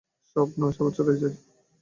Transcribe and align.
স্বপ্ন 0.35 0.59
আসে, 0.67 0.79
আবার 0.81 0.93
চলিয়া 0.97 1.17
যায়। 1.21 1.35